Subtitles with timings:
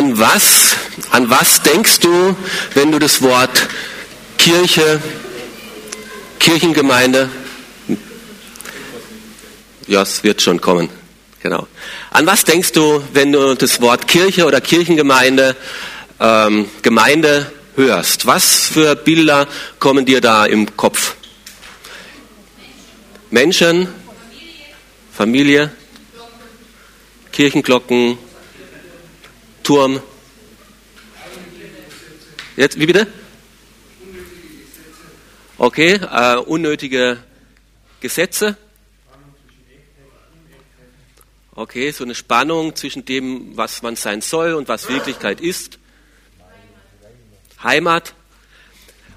[0.00, 0.76] An was,
[1.10, 2.34] an was denkst du,
[2.72, 3.68] wenn du das Wort
[4.38, 4.98] Kirche,
[6.38, 7.28] Kirchengemeinde,
[9.88, 10.88] ja, es wird schon kommen,
[11.42, 11.68] genau.
[12.12, 15.54] An was denkst du, wenn du das Wort Kirche oder Kirchengemeinde,
[16.18, 18.24] ähm, Gemeinde hörst?
[18.24, 19.46] Was für Bilder
[19.80, 21.14] kommen dir da im Kopf?
[23.28, 23.86] Menschen,
[25.12, 25.70] Familie,
[27.32, 28.16] Kirchenglocken,
[29.70, 30.02] Turm.
[32.56, 33.06] Jetzt, wie bitte?
[35.58, 37.22] Okay, äh, unnötige
[38.00, 38.56] Gesetze.
[41.54, 45.78] Okay, so eine Spannung zwischen dem, was man sein soll und was Wirklichkeit ist.
[47.62, 48.14] Heimat.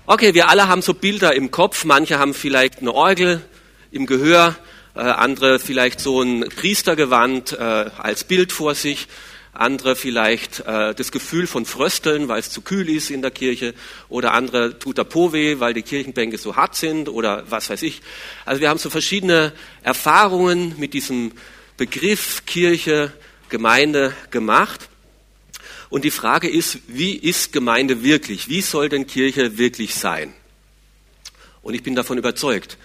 [0.05, 1.83] Okay, wir alle haben so Bilder im Kopf.
[1.83, 3.41] Manche haben vielleicht eine Orgel
[3.89, 4.55] im Gehör,
[4.93, 9.07] äh, andere vielleicht so ein Priestergewand äh, als Bild vor sich,
[9.53, 13.73] andere vielleicht äh, das Gefühl von Frösteln, weil es zu kühl ist in der Kirche,
[14.09, 17.83] oder andere tut der Po weh, weil die Kirchenbänke so hart sind, oder was weiß
[17.83, 18.01] ich.
[18.45, 21.31] Also wir haben so verschiedene Erfahrungen mit diesem
[21.77, 23.13] Begriff Kirche,
[23.49, 24.89] Gemeinde gemacht.
[25.89, 28.49] Und die Frage ist, wie ist Gemeinde wirklich?
[28.49, 30.33] Wie soll denn Kirche wirklich sein?
[31.61, 32.77] Und ich bin davon überzeugt,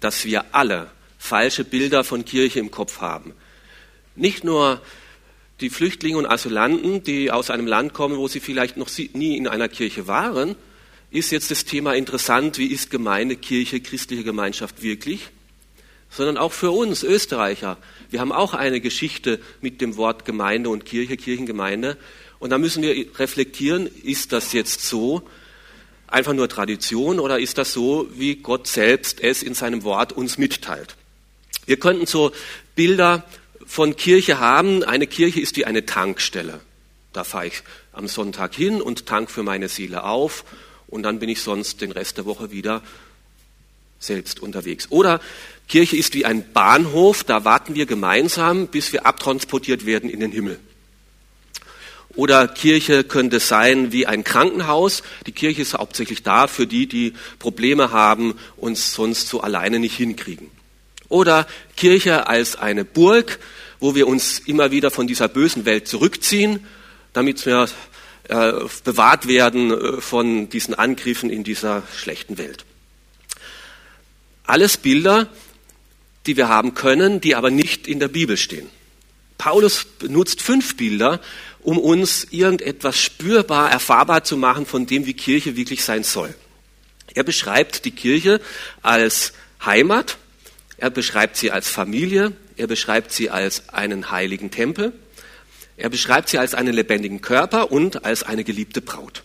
[0.00, 3.32] dass wir alle falsche Bilder von Kirche im Kopf haben.
[4.14, 4.82] Nicht nur
[5.60, 9.46] die Flüchtlinge und Asylanten, die aus einem Land kommen, wo sie vielleicht noch nie in
[9.46, 10.56] einer Kirche waren,
[11.10, 15.28] ist jetzt das Thema interessant, wie ist Gemeinde, Kirche, christliche Gemeinschaft wirklich?
[16.08, 17.78] Sondern auch für uns Österreicher.
[18.10, 21.96] Wir haben auch eine Geschichte mit dem Wort Gemeinde und Kirche, Kirchengemeinde.
[22.38, 25.22] Und da müssen wir reflektieren, ist das jetzt so,
[26.06, 30.38] einfach nur Tradition oder ist das so, wie Gott selbst es in seinem Wort uns
[30.38, 30.96] mitteilt?
[31.66, 32.32] Wir könnten so
[32.74, 33.24] Bilder
[33.70, 34.82] von Kirche haben.
[34.82, 36.58] Eine Kirche ist wie eine Tankstelle.
[37.12, 40.44] Da fahre ich am Sonntag hin und tank für meine Seele auf
[40.88, 42.82] und dann bin ich sonst den Rest der Woche wieder
[44.00, 44.88] selbst unterwegs.
[44.90, 45.20] Oder
[45.68, 50.32] Kirche ist wie ein Bahnhof, da warten wir gemeinsam, bis wir abtransportiert werden in den
[50.32, 50.58] Himmel.
[52.16, 55.04] Oder Kirche könnte sein wie ein Krankenhaus.
[55.28, 59.96] Die Kirche ist hauptsächlich da für die, die Probleme haben und sonst so alleine nicht
[59.96, 60.50] hinkriegen.
[61.10, 63.38] Oder Kirche als eine Burg,
[63.80, 66.64] wo wir uns immer wieder von dieser bösen Welt zurückziehen,
[67.12, 67.68] damit wir
[68.28, 68.52] äh,
[68.84, 72.64] bewahrt werden äh, von diesen Angriffen in dieser schlechten Welt.
[74.44, 75.28] Alles Bilder,
[76.26, 78.68] die wir haben können, die aber nicht in der Bibel stehen.
[79.36, 81.20] Paulus benutzt fünf Bilder,
[81.60, 86.34] um uns irgendetwas spürbar, erfahrbar zu machen von dem, wie Kirche wirklich sein soll.
[87.14, 88.40] Er beschreibt die Kirche
[88.82, 89.32] als
[89.64, 90.18] Heimat,
[90.80, 94.92] er beschreibt sie als Familie, er beschreibt sie als einen heiligen Tempel,
[95.76, 99.22] er beschreibt sie als einen lebendigen Körper und als eine geliebte Braut.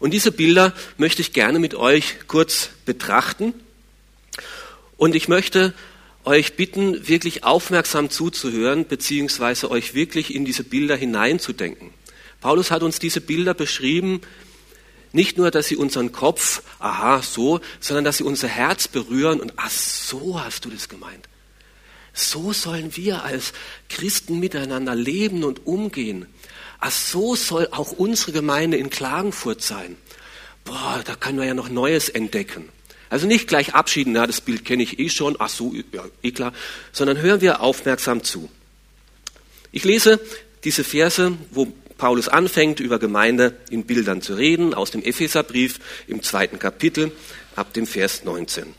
[0.00, 3.54] Und diese Bilder möchte ich gerne mit euch kurz betrachten.
[4.96, 5.72] Und ich möchte
[6.24, 11.90] euch bitten, wirklich aufmerksam zuzuhören, beziehungsweise euch wirklich in diese Bilder hineinzudenken.
[12.40, 14.20] Paulus hat uns diese Bilder beschrieben,
[15.12, 19.54] nicht nur, dass sie unseren Kopf, aha, so, sondern dass sie unser Herz berühren und,
[19.56, 21.28] ach, so hast du das gemeint.
[22.12, 23.52] So sollen wir als
[23.88, 26.26] Christen miteinander leben und umgehen.
[26.80, 29.96] Ach, so soll auch unsere Gemeinde in Klagenfurt sein.
[30.64, 32.68] Boah, da können wir ja noch Neues entdecken.
[33.10, 36.30] Also nicht gleich abschieden, na, das Bild kenne ich eh schon, ach so, ja, eh
[36.30, 36.52] klar,
[36.92, 38.50] sondern hören wir aufmerksam zu.
[39.72, 40.20] Ich lese
[40.64, 46.22] diese Verse, wo Paulus anfängt, über Gemeinde in Bildern zu reden, aus dem Epheserbrief im
[46.22, 47.12] zweiten Kapitel
[47.56, 48.72] ab dem Vers 19.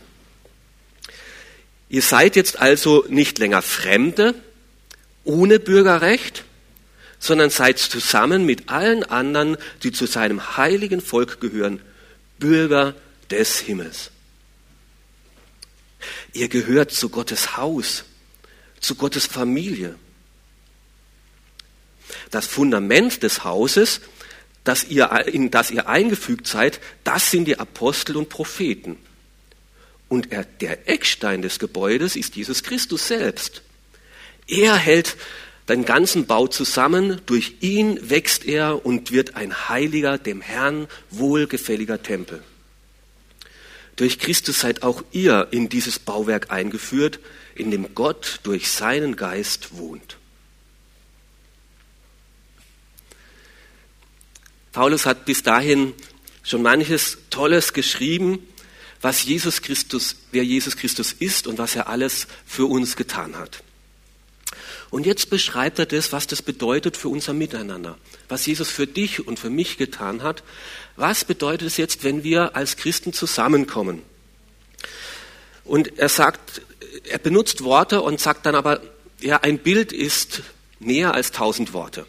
[1.89, 4.35] Ihr seid jetzt also nicht länger Fremde,
[5.23, 6.45] ohne Bürgerrecht,
[7.19, 11.81] sondern seid zusammen mit allen anderen, die zu seinem heiligen Volk gehören,
[12.39, 12.95] Bürger
[13.29, 14.11] des Himmels.
[16.31, 18.05] Ihr gehört zu Gottes Haus,
[18.79, 19.95] zu Gottes Familie.
[22.31, 24.01] Das Fundament des Hauses,
[24.63, 28.97] das ihr, in das ihr eingefügt seid, das sind die Apostel und Propheten.
[30.07, 33.61] Und er, der Eckstein des Gebäudes ist Jesus Christus selbst.
[34.47, 35.17] Er hält
[35.69, 42.01] den ganzen Bau zusammen, durch ihn wächst er und wird ein heiliger, dem Herrn wohlgefälliger
[42.01, 42.43] Tempel.
[43.95, 47.19] Durch Christus seid auch ihr in dieses Bauwerk eingeführt,
[47.53, 50.18] in dem Gott durch seinen Geist wohnt.
[54.71, 55.93] Paulus hat bis dahin
[56.43, 58.47] schon manches Tolles geschrieben,
[59.01, 63.63] was Jesus Christus, wer Jesus Christus ist und was er alles für uns getan hat.
[64.89, 69.25] Und jetzt beschreibt er das, was das bedeutet für unser Miteinander, was Jesus für dich
[69.27, 70.43] und für mich getan hat.
[70.95, 74.01] Was bedeutet es jetzt, wenn wir als Christen zusammenkommen?
[75.63, 76.63] Und er sagt,
[77.03, 78.81] er benutzt Worte und sagt dann aber,
[79.21, 80.41] ja, ein Bild ist
[80.79, 82.07] mehr als tausend Worte.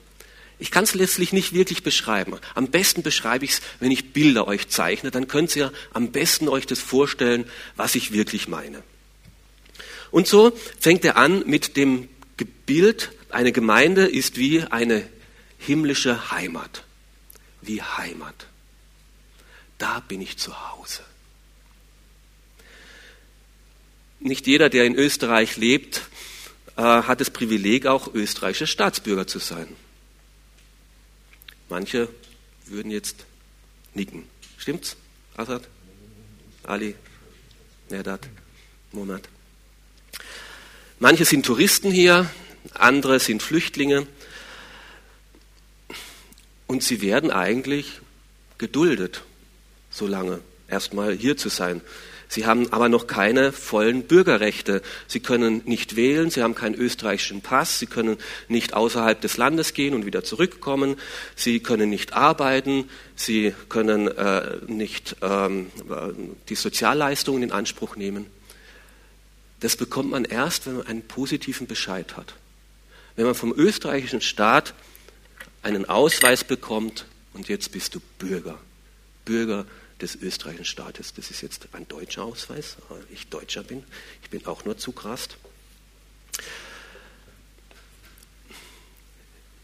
[0.60, 2.34] Ich kann es letztlich nicht wirklich beschreiben.
[2.54, 5.10] Am besten beschreibe ich es, wenn ich Bilder euch zeichne.
[5.10, 7.46] Dann könnt ihr am besten euch das vorstellen,
[7.76, 8.82] was ich wirklich meine.
[10.10, 12.08] Und so fängt er an mit dem
[12.66, 15.08] Bild, eine Gemeinde ist wie eine
[15.58, 16.84] himmlische Heimat.
[17.62, 18.46] Wie Heimat.
[19.78, 21.02] Da bin ich zu Hause.
[24.18, 26.02] Nicht jeder, der in Österreich lebt,
[26.76, 29.74] äh, hat das Privileg, auch österreichischer Staatsbürger zu sein.
[31.70, 32.08] Manche
[32.66, 33.24] würden jetzt
[33.94, 34.24] nicken.
[34.58, 34.96] Stimmt's?
[35.36, 35.62] Assad?
[36.64, 36.96] Ali?
[37.88, 38.28] Nerdat?
[38.90, 39.22] Monat?
[40.98, 42.28] Manche sind Touristen hier,
[42.74, 44.06] andere sind Flüchtlinge.
[46.66, 48.00] Und sie werden eigentlich
[48.58, 49.22] geduldet,
[49.90, 51.82] so lange erstmal hier zu sein.
[52.30, 54.82] Sie haben aber noch keine vollen Bürgerrechte.
[55.08, 59.74] Sie können nicht wählen, sie haben keinen österreichischen Pass, sie können nicht außerhalb des Landes
[59.74, 60.94] gehen und wieder zurückkommen,
[61.34, 65.72] sie können nicht arbeiten, sie können äh, nicht ähm,
[66.48, 68.26] die Sozialleistungen in Anspruch nehmen.
[69.58, 72.34] Das bekommt man erst, wenn man einen positiven Bescheid hat.
[73.16, 74.74] Wenn man vom österreichischen Staat
[75.64, 78.56] einen Ausweis bekommt und jetzt bist du Bürger.
[79.24, 79.66] Bürger
[80.00, 81.14] des österreichischen Staates.
[81.14, 83.84] Das ist jetzt ein deutscher Ausweis, weil ich Deutscher bin.
[84.22, 85.36] Ich bin auch nur Zugrast.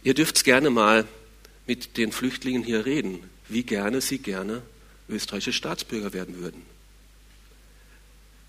[0.03, 1.07] Ihr dürft gerne mal
[1.67, 4.63] mit den Flüchtlingen hier reden, wie gerne sie gerne
[5.09, 6.63] österreichische Staatsbürger werden würden.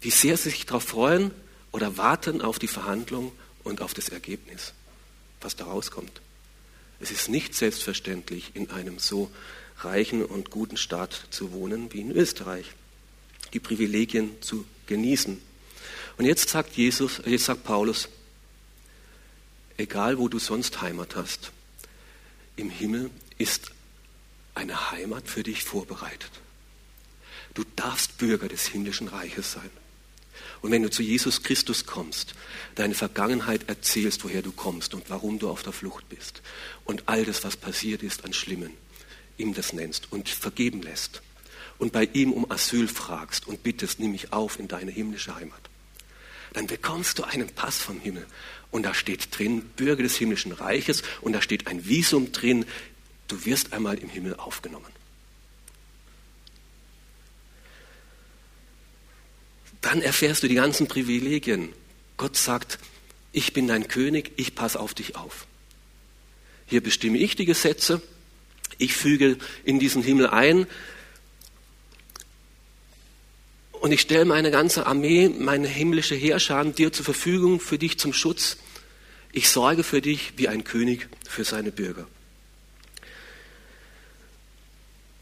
[0.01, 1.31] Wie sehr sie sich darauf freuen
[1.71, 3.31] oder warten auf die Verhandlung
[3.63, 4.73] und auf das Ergebnis,
[5.41, 6.21] was da rauskommt.
[6.99, 9.31] Es ist nicht selbstverständlich, in einem so
[9.79, 12.65] reichen und guten Staat zu wohnen wie in Österreich,
[13.53, 15.39] die Privilegien zu genießen.
[16.17, 18.09] Und jetzt sagt Jesus, jetzt sagt Paulus,
[19.77, 21.51] egal wo du sonst Heimat hast,
[22.55, 23.71] im Himmel ist
[24.55, 26.31] eine Heimat für dich vorbereitet.
[27.53, 29.69] Du darfst Bürger des himmlischen Reiches sein.
[30.61, 32.33] Und wenn du zu Jesus Christus kommst,
[32.75, 36.41] deine Vergangenheit erzählst, woher du kommst und warum du auf der Flucht bist
[36.85, 38.73] und all das, was passiert ist an Schlimmen,
[39.37, 41.21] ihm das nennst und vergeben lässt
[41.77, 45.61] und bei ihm um Asyl fragst und bittest, nimm mich auf in deine himmlische Heimat,
[46.53, 48.25] dann bekommst du einen Pass vom Himmel
[48.71, 52.65] und da steht drin, Bürger des himmlischen Reiches und da steht ein Visum drin,
[53.27, 54.96] du wirst einmal im Himmel aufgenommen.
[59.87, 61.71] Dann erfährst du die ganzen Privilegien.
[62.17, 62.77] Gott sagt,
[63.31, 65.47] ich bin dein König, ich passe auf dich auf.
[66.65, 68.01] Hier bestimme ich die Gesetze,
[68.77, 70.67] ich füge in diesen Himmel ein
[73.71, 78.11] und ich stelle meine ganze Armee, meine himmlische Heerschar dir zur Verfügung, für dich zum
[78.11, 78.57] Schutz.
[79.31, 82.09] Ich sorge für dich wie ein König für seine Bürger.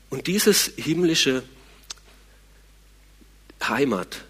[0.10, 1.44] Und dieses himmlische
[3.62, 4.26] Heimat,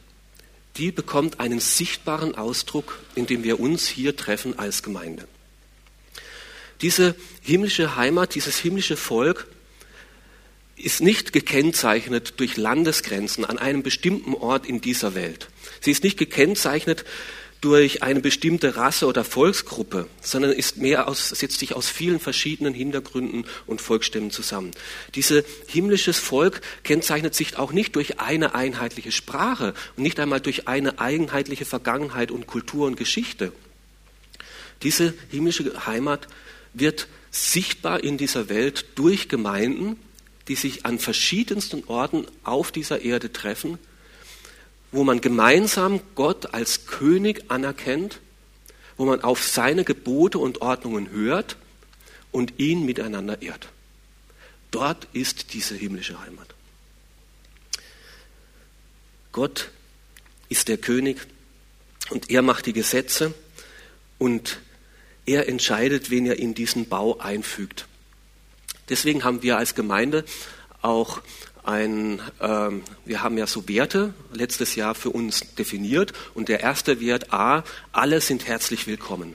[0.77, 5.27] die bekommt einen sichtbaren Ausdruck, indem wir uns hier treffen als Gemeinde.
[6.81, 9.47] Diese himmlische Heimat, dieses himmlische Volk
[10.75, 15.47] ist nicht gekennzeichnet durch Landesgrenzen an einem bestimmten Ort in dieser Welt.
[15.79, 17.05] Sie ist nicht gekennzeichnet
[17.65, 22.75] durch eine bestimmte Rasse oder Volksgruppe, sondern ist mehr aus, setzt sich aus vielen verschiedenen
[22.75, 24.69] Hintergründen und Volksstämmen zusammen.
[25.15, 30.67] Dieses himmlisches Volk kennzeichnet sich auch nicht durch eine einheitliche Sprache und nicht einmal durch
[30.67, 33.51] eine einheitliche Vergangenheit und Kultur und Geschichte.
[34.83, 36.27] Diese himmlische Heimat
[36.75, 39.99] wird sichtbar in dieser Welt durch Gemeinden,
[40.47, 43.79] die sich an verschiedensten Orten auf dieser Erde treffen,
[44.95, 48.21] wo man gemeinsam Gott als König anerkennt,
[48.95, 51.57] wo man auf seine Gebote und Ordnungen hört
[52.31, 53.67] und ihn miteinander ehrt.
[54.71, 56.47] Dort ist diese himmlische Heimat.
[59.33, 59.69] Gott
[60.47, 61.19] ist der König
[62.09, 63.33] und er macht die Gesetze
[64.17, 64.59] und
[65.25, 67.85] er entscheidet, wen er in diesen Bau einfügt.
[68.87, 70.23] Deswegen haben wir als Gemeinde
[70.85, 71.21] auch
[71.63, 77.01] ein, ähm, wir haben ja so Werte letztes Jahr für uns definiert und der erste
[77.01, 79.33] Wert A, alle sind herzlich willkommen.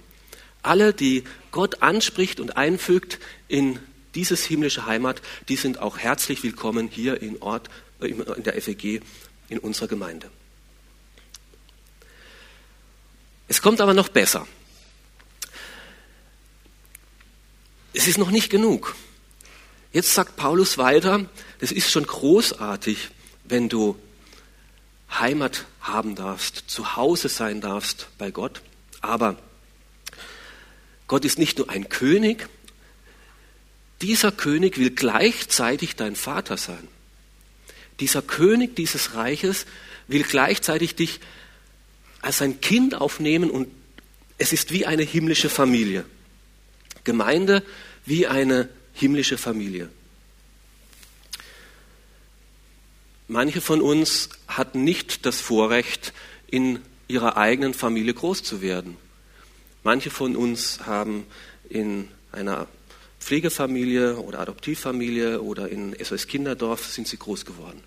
[0.62, 3.80] Alle, die Gott anspricht und einfügt in
[4.14, 7.68] dieses himmlische Heimat, die sind auch herzlich willkommen hier in Ort,
[8.00, 9.02] äh, in der FEG,
[9.48, 10.30] in unserer Gemeinde.
[13.48, 14.46] Es kommt aber noch besser.
[17.92, 18.94] es ist noch nicht genug.
[19.92, 21.26] Jetzt sagt Paulus weiter,
[21.58, 23.08] das ist schon großartig,
[23.44, 23.96] wenn du
[25.10, 28.62] Heimat haben darfst, zu Hause sein darfst bei Gott.
[29.00, 29.36] Aber
[31.08, 32.48] Gott ist nicht nur ein König,
[34.00, 36.86] dieser König will gleichzeitig dein Vater sein.
[37.98, 39.66] Dieser König dieses Reiches
[40.06, 41.20] will gleichzeitig dich
[42.22, 43.68] als ein Kind aufnehmen und
[44.38, 46.04] es ist wie eine himmlische Familie.
[47.04, 47.62] Gemeinde
[48.06, 49.88] wie eine himmlische Familie.
[53.28, 56.12] Manche von uns hatten nicht das Vorrecht,
[56.48, 58.96] in ihrer eigenen Familie groß zu werden.
[59.84, 61.26] Manche von uns haben
[61.68, 62.66] in einer
[63.20, 67.82] Pflegefamilie oder Adoptivfamilie oder in SOS Kinderdorf sind sie groß geworden.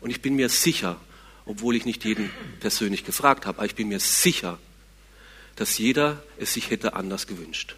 [0.00, 1.00] Und ich bin mir sicher,
[1.46, 2.30] obwohl ich nicht jeden
[2.60, 4.58] persönlich gefragt habe, aber ich bin mir sicher,
[5.56, 7.76] dass jeder es sich hätte anders gewünscht.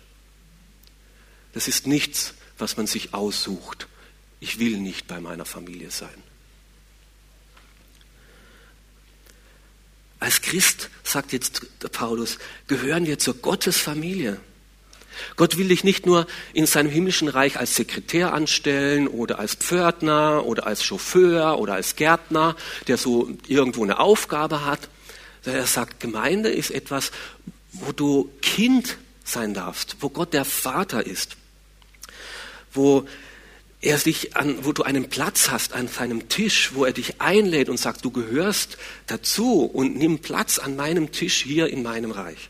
[1.57, 3.87] Das ist nichts, was man sich aussucht.
[4.41, 6.23] Ich will nicht bei meiner Familie sein.
[10.21, 12.37] Als Christ, sagt jetzt Paulus,
[12.67, 14.39] gehören wir zur Gottesfamilie.
[15.37, 20.45] Gott will dich nicht nur in seinem himmlischen Reich als Sekretär anstellen oder als Pförtner
[20.45, 22.55] oder als Chauffeur oder als Gärtner,
[22.87, 24.91] der so irgendwo eine Aufgabe hat.
[25.47, 27.13] Er sagt, Gemeinde ist etwas,
[27.73, 31.39] wo du Kind sein darfst, wo Gott der Vater ist,
[32.77, 33.07] wo
[33.81, 37.69] er sich an, wo du einen Platz hast an seinem Tisch, wo er dich einlädt
[37.69, 42.49] und sagt, du gehörst dazu und nimm Platz an meinem Tisch hier in meinem Reich.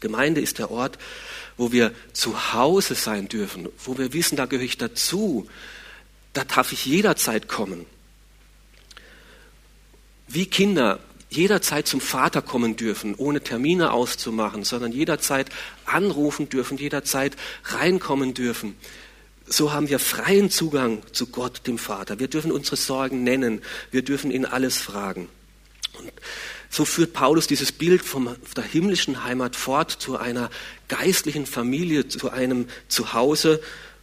[0.00, 0.98] Gemeinde ist der Ort,
[1.56, 5.48] wo wir zu Hause sein dürfen, wo wir wissen, da gehöre ich dazu,
[6.32, 7.84] da darf ich jederzeit kommen.
[10.28, 10.98] Wie Kinder
[11.28, 15.48] jederzeit zum Vater kommen dürfen, ohne Termine auszumachen, sondern jederzeit
[15.84, 18.76] anrufen dürfen, jederzeit reinkommen dürfen
[19.46, 22.18] so haben wir freien Zugang zu Gott, dem Vater.
[22.18, 23.62] Wir dürfen unsere Sorgen nennen.
[23.90, 25.28] Wir dürfen ihn alles fragen.
[25.98, 26.12] Und
[26.70, 30.50] so führt Paulus dieses Bild von der himmlischen Heimat fort zu einer
[30.88, 33.60] geistlichen Familie, zu einem Zuhause,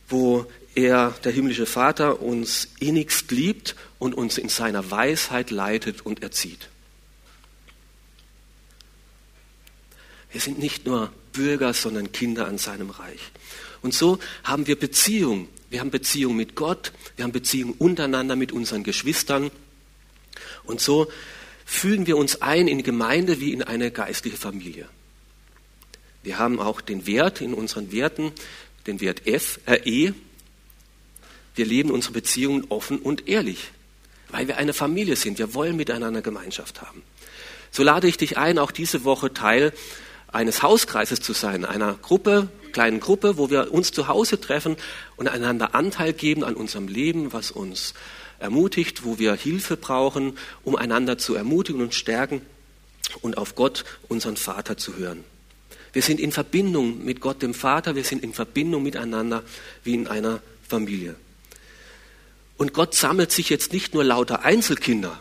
[0.07, 6.21] wo er, der himmlische Vater, uns innigst liebt und uns in seiner Weisheit leitet und
[6.21, 6.69] erzieht.
[10.31, 13.31] Wir sind nicht nur Bürger, sondern Kinder an seinem Reich.
[13.81, 15.47] Und so haben wir Beziehung.
[15.69, 19.51] Wir haben Beziehung mit Gott, wir haben Beziehung untereinander mit unseren Geschwistern.
[20.63, 21.11] Und so
[21.65, 24.87] fühlen wir uns ein in die Gemeinde wie in eine geistliche Familie.
[26.23, 28.31] Wir haben auch den Wert in unseren Werten,
[28.87, 30.13] den Wert F, äh, E.
[31.55, 33.71] Wir leben unsere Beziehungen offen und ehrlich,
[34.29, 35.37] weil wir eine Familie sind.
[35.37, 37.03] Wir wollen miteinander Gemeinschaft haben.
[37.71, 39.73] So lade ich dich ein, auch diese Woche Teil
[40.31, 44.75] eines Hauskreises zu sein, einer Gruppe, kleinen Gruppe, wo wir uns zu Hause treffen
[45.15, 47.93] und einander Anteil geben an unserem Leben, was uns
[48.39, 52.41] ermutigt, wo wir Hilfe brauchen, um einander zu ermutigen und stärken
[53.21, 55.23] und auf Gott, unseren Vater, zu hören.
[55.93, 59.43] Wir sind in Verbindung mit Gott, dem Vater, wir sind in Verbindung miteinander
[59.83, 61.15] wie in einer Familie.
[62.57, 65.19] Und Gott sammelt sich jetzt nicht nur lauter Einzelkinder,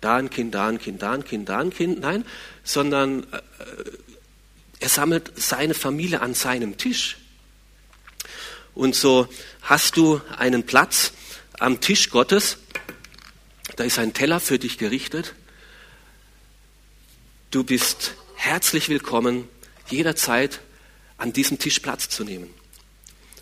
[0.00, 2.24] da ein Kind, da ein Kind, da ein Kind, da ein Kind, nein,
[2.62, 3.40] sondern äh,
[4.80, 7.18] er sammelt seine Familie an seinem Tisch.
[8.74, 9.28] Und so
[9.62, 11.12] hast du einen Platz
[11.58, 12.56] am Tisch Gottes.
[13.76, 15.34] Da ist ein Teller für dich gerichtet.
[17.50, 19.48] Du bist herzlich willkommen,
[19.88, 20.60] jederzeit
[21.18, 22.48] an diesem Tisch Platz zu nehmen.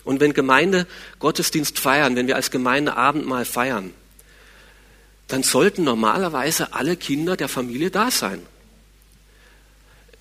[0.03, 0.87] Und wenn Gemeinde
[1.19, 3.93] Gottesdienst feiern, wenn wir als Gemeinde Abendmahl feiern,
[5.27, 8.41] dann sollten normalerweise alle Kinder der Familie da sein.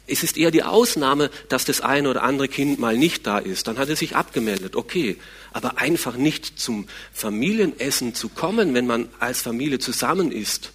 [0.09, 3.69] Es ist eher die Ausnahme, dass das eine oder andere Kind mal nicht da ist.
[3.69, 5.19] Dann hat er sich abgemeldet, okay.
[5.53, 10.73] Aber einfach nicht zum Familienessen zu kommen, wenn man als Familie zusammen ist,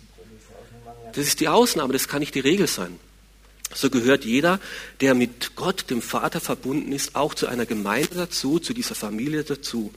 [1.13, 2.99] das ist die Ausnahme, das kann nicht die Regel sein.
[3.73, 4.59] So gehört jeder,
[5.01, 9.43] der mit Gott, dem Vater, verbunden ist, auch zu einer Gemeinde dazu, zu dieser Familie
[9.43, 9.93] dazu.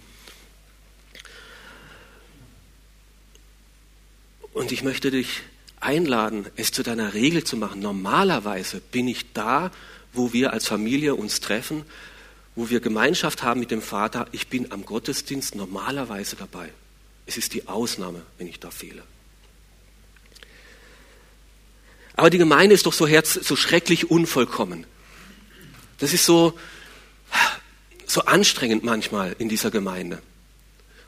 [4.53, 5.43] Und ich möchte dich
[5.81, 7.81] einladen, es zu deiner Regel zu machen.
[7.81, 9.71] Normalerweise bin ich da,
[10.13, 11.85] wo wir als Familie uns treffen,
[12.55, 14.27] wo wir Gemeinschaft haben mit dem Vater.
[14.33, 16.71] Ich bin am Gottesdienst normalerweise dabei.
[17.27, 19.03] Es ist die Ausnahme, wenn ich da fehle.
[22.15, 24.87] Aber die Gemeinde ist doch so, herz, so schrecklich unvollkommen.
[25.99, 26.59] Das ist so,
[28.07, 30.23] so anstrengend manchmal in dieser Gemeinde.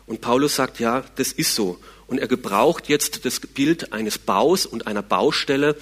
[0.07, 1.81] Und Paulus sagt, ja, das ist so.
[2.09, 5.77] Und er gebraucht jetzt das Bild eines Baus und einer Baustelle,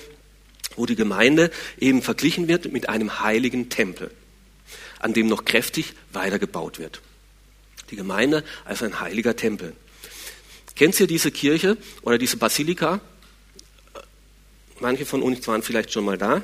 [0.76, 4.10] wo die Gemeinde eben verglichen wird mit einem heiligen Tempel.
[4.98, 7.00] an dem noch kräftig weitergebaut wird.
[7.90, 9.74] Die Gemeinde als ein heiliger Tempel.
[10.74, 13.00] Kennt ihr diese Kirche oder diese Basilika?
[14.80, 16.42] Manche von uns waren vielleicht schon mal da.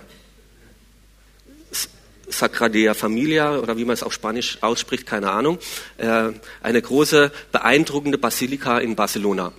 [2.29, 5.59] Sacradea Familia oder wie man es auf Spanisch ausspricht, keine Ahnung.
[5.99, 6.31] Äh,
[6.63, 9.53] eine große, beeindruckende Basilika in Barcelona.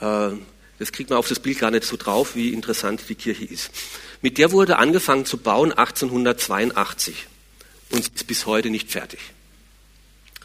[0.00, 0.30] Äh,
[0.78, 3.70] das kriegt man auf das Bild gar nicht so drauf, wie interessant die Kirche ist.
[4.22, 7.26] Mit der wurde angefangen zu bauen 1882
[7.90, 9.20] und ist bis heute nicht fertig.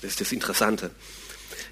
[0.02, 0.92] Das ist das Interessante.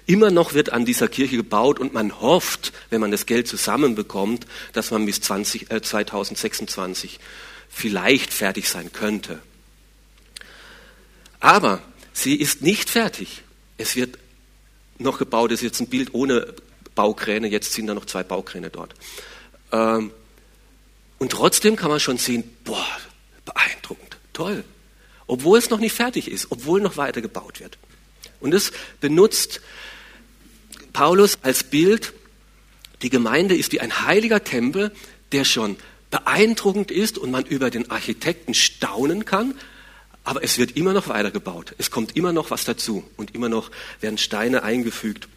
[0.06, 4.46] Immer noch wird an dieser Kirche gebaut und man hofft, wenn man das Geld zusammenbekommt,
[4.72, 7.20] dass man bis 20, äh, 2026
[7.68, 9.40] vielleicht fertig sein könnte.
[11.40, 13.42] Aber sie ist nicht fertig.
[13.76, 14.18] Es wird
[14.98, 16.54] noch gebaut, das ist jetzt ein Bild ohne
[16.94, 18.94] Baukräne, jetzt sind da noch zwei Baukräne dort.
[19.72, 20.12] Ähm,
[21.18, 22.86] und trotzdem kann man schon sehen, boah,
[23.44, 24.64] beeindruckend, toll.
[25.26, 27.78] Obwohl es noch nicht fertig ist, obwohl noch weiter gebaut wird.
[28.40, 29.60] Und das benutzt
[30.92, 32.12] Paulus als Bild,
[33.02, 34.92] die Gemeinde ist wie ein heiliger Tempel,
[35.32, 35.76] der schon
[36.10, 39.54] beeindruckend ist und man über den Architekten staunen kann,
[40.22, 41.74] aber es wird immer noch weitergebaut.
[41.76, 43.70] Es kommt immer noch was dazu und immer noch
[44.00, 45.28] werden Steine eingefügt.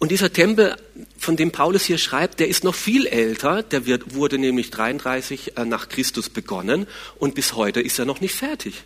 [0.00, 0.76] Und dieser Tempel,
[1.18, 3.62] von dem Paulus hier schreibt, der ist noch viel älter.
[3.62, 6.86] Der wird, wurde nämlich 33 äh, nach Christus begonnen
[7.18, 8.82] und bis heute ist er noch nicht fertig.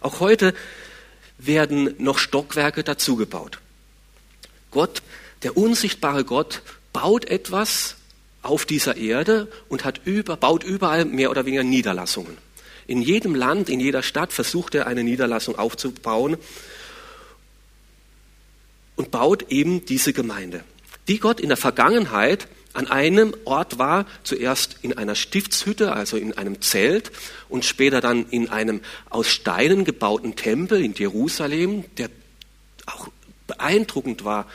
[0.00, 0.54] Auch heute
[1.36, 3.58] werden noch Stockwerke dazugebaut.
[4.70, 5.02] Gott,
[5.42, 7.96] der unsichtbare Gott, baut etwas
[8.42, 12.38] auf dieser Erde und hat über, baut überall mehr oder weniger Niederlassungen.
[12.86, 16.36] In jedem Land, in jeder Stadt versucht er eine Niederlassung aufzubauen
[19.00, 20.62] und baut eben diese Gemeinde,
[21.08, 26.36] die Gott in der Vergangenheit an einem Ort war, zuerst in einer Stiftshütte, also in
[26.36, 27.10] einem Zelt
[27.48, 32.10] und später dann in einem aus Steinen gebauten Tempel in Jerusalem, der
[32.84, 33.08] auch
[33.46, 34.46] beeindruckend war,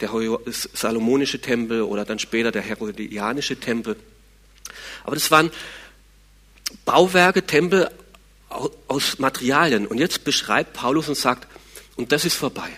[0.00, 0.10] der
[0.72, 3.94] salomonische Tempel oder dann später der herodianische Tempel.
[5.04, 5.52] Aber das waren
[6.84, 7.92] Bauwerke, Tempel
[8.88, 9.86] aus Materialien.
[9.86, 11.46] Und jetzt beschreibt Paulus und sagt,
[11.94, 12.68] und das ist vorbei,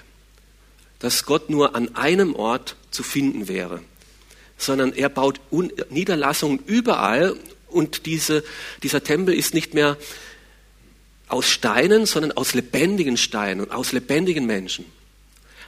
[0.99, 3.83] dass Gott nur an einem Ort zu finden wäre,
[4.57, 5.41] sondern er baut
[5.91, 7.37] Niederlassungen überall
[7.69, 8.45] und diese,
[8.83, 9.97] dieser Tempel ist nicht mehr
[11.29, 14.85] aus Steinen, sondern aus lebendigen Steinen und aus lebendigen Menschen.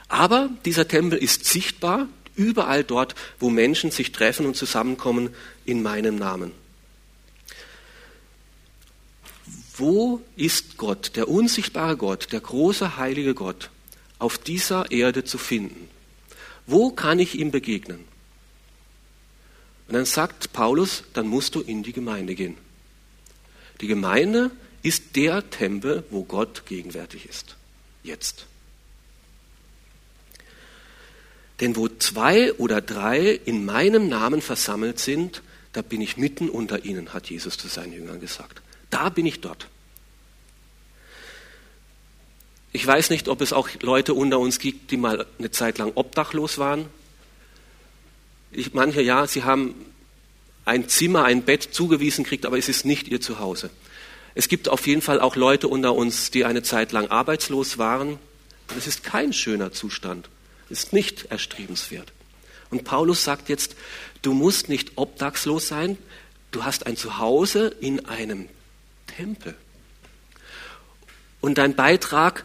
[0.07, 5.29] Aber dieser Tempel ist sichtbar überall dort, wo Menschen sich treffen und zusammenkommen
[5.65, 6.51] in meinem Namen.
[9.75, 13.69] Wo ist Gott, der unsichtbare Gott, der große heilige Gott,
[14.19, 15.89] auf dieser Erde zu finden?
[16.67, 18.05] Wo kann ich ihm begegnen?
[19.87, 22.57] Und dann sagt Paulus, dann musst du in die Gemeinde gehen.
[23.81, 24.51] Die Gemeinde
[24.83, 27.55] ist der Tempel, wo Gott gegenwärtig ist.
[28.03, 28.45] Jetzt.
[31.59, 35.41] Denn wo zwei oder drei in meinem Namen versammelt sind,
[35.73, 38.61] da bin ich mitten unter ihnen, hat Jesus zu seinen Jüngern gesagt.
[38.89, 39.67] Da bin ich dort.
[42.71, 45.91] Ich weiß nicht, ob es auch Leute unter uns gibt, die mal eine Zeit lang
[45.95, 46.85] obdachlos waren.
[48.51, 49.73] Ich, manche ja, sie haben
[50.65, 53.69] ein Zimmer, ein Bett zugewiesen kriegt, aber es ist nicht ihr Zuhause.
[54.35, 58.19] Es gibt auf jeden Fall auch Leute unter uns, die eine Zeit lang arbeitslos waren.
[58.67, 60.29] Das ist kein schöner Zustand
[60.69, 62.11] ist nicht erstrebenswert.
[62.69, 63.75] Und Paulus sagt jetzt,
[64.21, 65.97] du musst nicht obdachlos sein,
[66.51, 68.47] du hast ein Zuhause in einem
[69.07, 69.55] Tempel.
[71.41, 72.43] Und dein Beitrag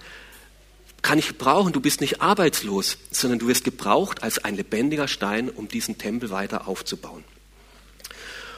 [1.03, 5.51] kann ich brauchen, du bist nicht arbeitslos, sondern du wirst gebraucht als ein lebendiger Stein,
[5.51, 7.25] um diesen Tempel weiter aufzubauen.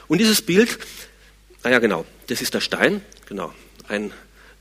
[0.07, 0.79] Und dieses Bild,
[1.63, 3.53] naja genau, das ist der Stein, genau,
[3.89, 4.13] ein,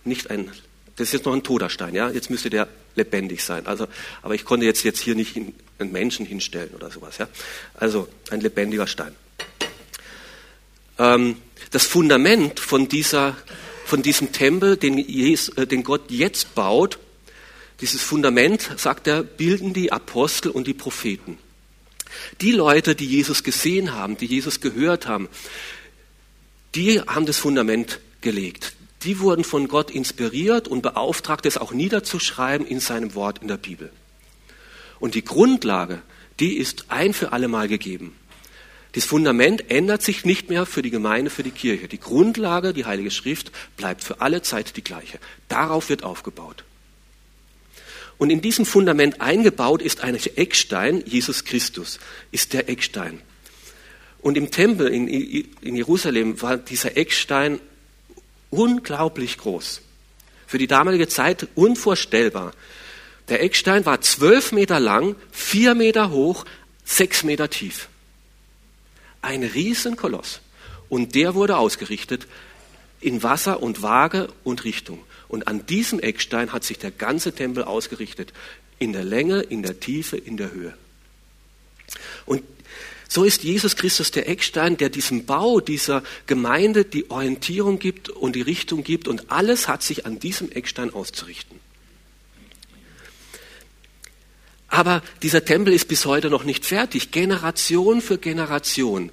[0.04, 0.50] nicht ein
[0.96, 2.10] das ist jetzt noch ein toter Stein, ja.
[2.10, 3.66] Jetzt müsste der lebendig sein.
[3.66, 3.86] Also,
[4.22, 7.28] aber ich konnte jetzt, jetzt hier nicht einen Menschen hinstellen oder sowas, ja.
[7.74, 9.14] Also, ein lebendiger Stein.
[10.98, 11.36] Ähm,
[11.70, 13.36] das Fundament von dieser,
[13.86, 16.98] von diesem Tempel, den, Jesus, äh, den Gott jetzt baut,
[17.80, 21.38] dieses Fundament, sagt er, bilden die Apostel und die Propheten.
[22.40, 25.28] Die Leute, die Jesus gesehen haben, die Jesus gehört haben,
[26.74, 32.66] die haben das Fundament gelegt die wurden von Gott inspiriert und beauftragt, es auch niederzuschreiben
[32.66, 33.92] in seinem Wort in der Bibel.
[34.98, 36.02] Und die Grundlage,
[36.40, 38.16] die ist ein für alle Mal gegeben.
[38.96, 41.86] Das Fundament ändert sich nicht mehr für die Gemeinde, für die Kirche.
[41.86, 45.18] Die Grundlage, die Heilige Schrift, bleibt für alle Zeit die gleiche.
[45.48, 46.64] Darauf wird aufgebaut.
[48.16, 52.00] Und in diesem Fundament eingebaut ist ein Eckstein, Jesus Christus
[52.32, 53.20] ist der Eckstein.
[54.22, 57.60] Und im Tempel in, in Jerusalem war dieser Eckstein
[58.48, 59.82] Unglaublich groß.
[60.46, 62.52] Für die damalige Zeit unvorstellbar.
[63.28, 66.46] Der Eckstein war zwölf Meter lang, vier Meter hoch,
[66.86, 67.90] sechs Meter tief.
[69.26, 70.40] Ein Riesenkoloss.
[70.88, 72.28] Und der wurde ausgerichtet
[73.00, 75.02] in Wasser und Waage und Richtung.
[75.26, 78.32] Und an diesem Eckstein hat sich der ganze Tempel ausgerichtet.
[78.78, 80.74] In der Länge, in der Tiefe, in der Höhe.
[82.24, 82.44] Und
[83.08, 88.36] so ist Jesus Christus der Eckstein, der diesem Bau dieser Gemeinde die Orientierung gibt und
[88.36, 89.08] die Richtung gibt.
[89.08, 91.58] Und alles hat sich an diesem Eckstein auszurichten.
[94.68, 97.10] Aber dieser Tempel ist bis heute noch nicht fertig.
[97.10, 99.10] Generation für Generation,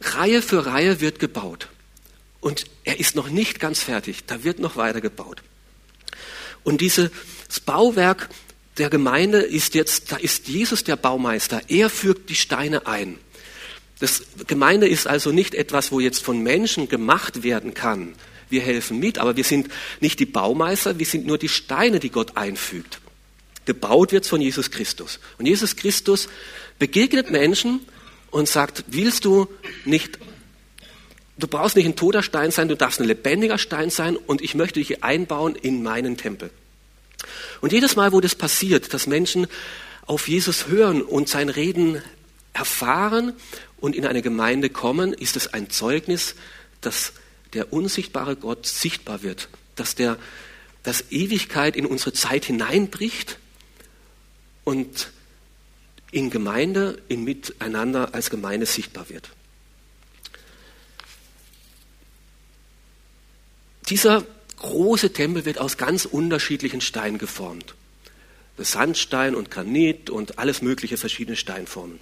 [0.00, 1.68] Reihe für Reihe wird gebaut.
[2.40, 4.24] Und er ist noch nicht ganz fertig.
[4.26, 5.42] Da wird noch weiter gebaut.
[6.64, 7.10] Und dieses
[7.64, 8.28] Bauwerk
[8.78, 11.60] der Gemeinde ist jetzt, da ist Jesus der Baumeister.
[11.68, 13.18] Er fügt die Steine ein.
[13.98, 18.14] Das Gemeinde ist also nicht etwas, wo jetzt von Menschen gemacht werden kann.
[18.48, 19.68] Wir helfen mit, aber wir sind
[20.00, 23.01] nicht die Baumeister, wir sind nur die Steine, die Gott einfügt.
[23.64, 25.20] Gebaut wird von Jesus Christus.
[25.38, 26.28] Und Jesus Christus
[26.78, 27.80] begegnet Menschen
[28.30, 29.46] und sagt, willst du
[29.84, 30.18] nicht,
[31.38, 34.54] du brauchst nicht ein toter Stein sein, du darfst ein lebendiger Stein sein und ich
[34.54, 36.50] möchte dich einbauen in meinen Tempel.
[37.60, 39.46] Und jedes Mal, wo das passiert, dass Menschen
[40.06, 42.02] auf Jesus hören und sein Reden
[42.52, 43.34] erfahren
[43.78, 46.34] und in eine Gemeinde kommen, ist es ein Zeugnis,
[46.80, 47.12] dass
[47.52, 50.18] der unsichtbare Gott sichtbar wird, dass der,
[50.82, 53.38] dass Ewigkeit in unsere Zeit hineinbricht
[54.64, 55.10] und
[56.10, 59.30] in Gemeinde, in Miteinander als Gemeinde sichtbar wird.
[63.88, 64.24] Dieser
[64.56, 67.74] große Tempel wird aus ganz unterschiedlichen Steinen geformt.
[68.58, 71.98] Sandstein und Granit und alles mögliche verschiedene Steinformen.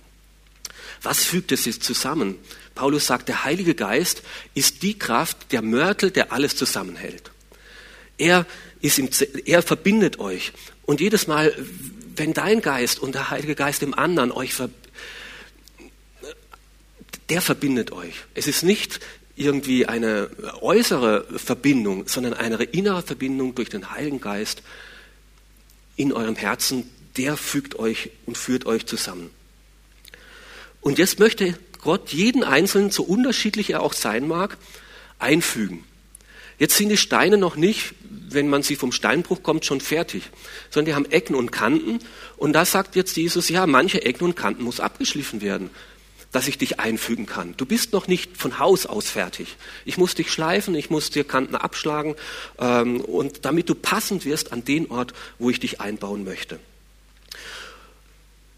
[1.02, 2.38] Was fügt es jetzt zusammen?
[2.74, 4.22] Paulus sagt, der Heilige Geist
[4.54, 7.30] ist die Kraft, der Mörtel, der alles zusammenhält.
[8.18, 8.44] Er,
[8.82, 9.08] ist im,
[9.46, 10.52] er verbindet euch.
[10.84, 11.54] Und jedes Mal,
[12.20, 14.68] wenn dein Geist und der Heilige Geist im anderen euch ver
[17.30, 18.14] der verbindet euch.
[18.34, 19.00] Es ist nicht
[19.36, 20.28] irgendwie eine
[20.60, 24.62] äußere Verbindung, sondern eine innere Verbindung durch den Heiligen Geist
[25.96, 29.30] in eurem Herzen, der fügt euch und führt euch zusammen.
[30.80, 34.58] Und jetzt möchte Gott jeden Einzelnen, so unterschiedlich er auch sein mag,
[35.18, 35.84] einfügen.
[36.58, 37.94] Jetzt sind die Steine noch nicht,
[38.32, 40.24] wenn man sie vom Steinbruch kommt, schon fertig,
[40.70, 41.98] sondern die haben Ecken und Kanten.
[42.36, 45.70] Und da sagt jetzt Jesus, ja, manche Ecken und Kanten muss abgeschliffen werden
[46.32, 47.54] dass ich dich einfügen kann.
[47.56, 49.56] Du bist noch nicht von Haus aus fertig.
[49.84, 52.14] Ich muss dich schleifen, ich muss dir Kanten abschlagen
[52.58, 56.60] ähm, und damit du passend wirst an den Ort, wo ich dich einbauen möchte.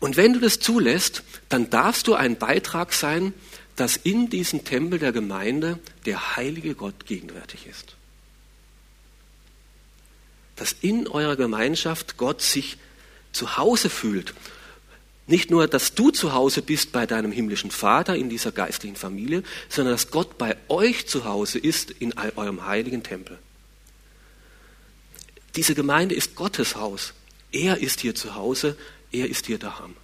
[0.00, 3.32] Und wenn du das zulässt, dann darfst du ein Beitrag sein,
[3.76, 7.96] dass in diesem Tempel der Gemeinde der heilige Gott gegenwärtig ist.
[10.62, 12.76] Dass in eurer Gemeinschaft Gott sich
[13.32, 14.32] zu Hause fühlt
[15.26, 19.42] nicht nur, dass du zu Hause bist bei deinem himmlischen Vater in dieser geistlichen Familie,
[19.68, 23.38] sondern dass Gott bei euch zu Hause ist in eurem heiligen Tempel.
[25.54, 27.14] Diese Gemeinde ist Gottes Haus.
[27.52, 28.76] Er ist hier zu Hause,
[29.12, 29.94] er ist hier daheim.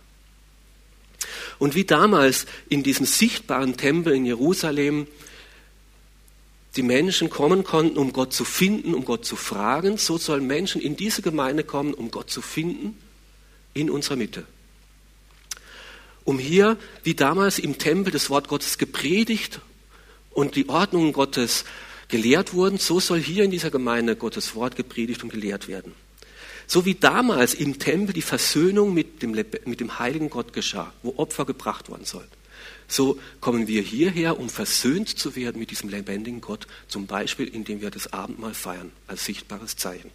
[1.59, 5.09] Und wie damals in diesem sichtbaren Tempel in Jerusalem
[6.76, 10.81] die Menschen kommen konnten, um Gott zu finden, um Gott zu fragen, so sollen Menschen
[10.81, 12.96] in diese Gemeinde kommen, um Gott zu finden
[13.74, 14.46] in unserer Mitte
[16.28, 19.61] um hier, wie damals im Tempel, das Wort Gottes gepredigt
[20.31, 21.64] und die Ordnungen Gottes
[22.09, 25.94] gelehrt wurden, so soll hier in dieser Gemeinde Gottes Wort gepredigt und gelehrt werden.
[26.66, 31.14] So wie damals im Tempel die Versöhnung mit dem, mit dem heiligen Gott geschah, wo
[31.16, 32.38] Opfer gebracht worden sollten.
[32.87, 37.81] So kommen wir hierher, um versöhnt zu werden mit diesem lebendigen Gott, zum Beispiel indem
[37.81, 40.11] wir das Abendmahl feiern, als sichtbares Zeichen.